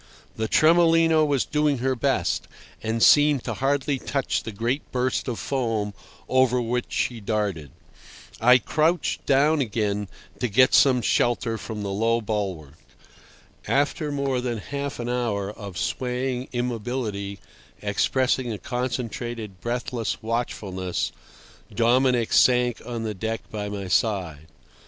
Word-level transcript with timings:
The 0.35 0.47
Tremolino 0.47 1.23
was 1.23 1.45
doing 1.45 1.77
her 1.77 1.93
best, 1.95 2.47
and 2.81 3.03
seemed 3.03 3.43
to 3.43 3.53
hardly 3.53 3.99
touch 3.99 4.41
the 4.41 4.51
great 4.51 4.91
burst 4.91 5.27
of 5.27 5.37
foam 5.37 5.93
over 6.27 6.59
which 6.59 6.87
she 6.91 7.19
darted. 7.19 7.69
I 8.39 8.57
crouched 8.57 9.27
down 9.27 9.61
again 9.61 10.07
to 10.39 10.47
get 10.47 10.73
some 10.73 11.03
shelter 11.03 11.55
from 11.55 11.83
the 11.83 11.91
low 11.91 12.19
bulwark. 12.19 12.79
After 13.67 14.11
more 14.11 14.41
than 14.41 14.57
half 14.57 14.97
an 14.99 15.07
hour 15.07 15.51
of 15.51 15.77
swaying 15.77 16.47
immobility 16.51 17.37
expressing 17.83 18.51
a 18.51 18.57
concentrated, 18.57 19.61
breathless 19.61 20.23
watchfulness, 20.23 21.11
Dominic 21.71 22.33
sank 22.33 22.81
on 22.87 23.03
the 23.03 23.13
deck 23.13 23.41
by 23.51 23.69
my 23.69 23.87
side. 23.87 24.47